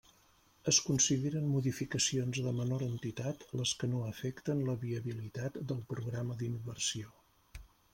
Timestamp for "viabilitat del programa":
4.89-6.41